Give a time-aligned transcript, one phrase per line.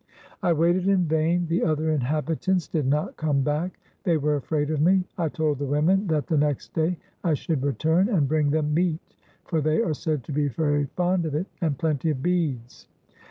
[0.41, 4.81] I waited in vain— the other inhabitants did not come back; they were afraid of
[4.81, 5.03] me.
[5.15, 8.99] I told the women that the next day I should return and bring them meat
[9.45, 12.87] (for they are said to be very fond of it), and plenty of beads.